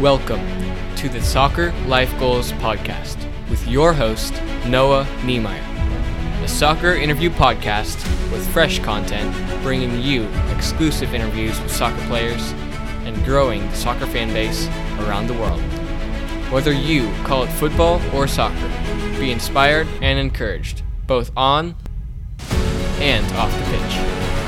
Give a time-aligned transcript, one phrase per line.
[0.00, 0.44] Welcome
[0.96, 3.16] to the Soccer Life Goals Podcast
[3.48, 4.34] with your host,
[4.66, 5.62] Noah Niemeyer.
[6.42, 7.94] A soccer interview podcast
[8.32, 9.32] with fresh content,
[9.62, 12.50] bringing you exclusive interviews with soccer players
[13.04, 14.66] and growing the soccer fan base
[15.06, 15.60] around the world.
[16.50, 18.68] Whether you call it football or soccer,
[19.20, 21.76] be inspired and encouraged, both on
[22.98, 24.43] and off the pitch.